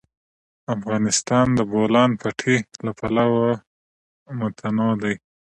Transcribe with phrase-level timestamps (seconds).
[0.75, 3.43] افغانستان د د بولان پټي له پلوه
[4.39, 5.15] متنوع دی.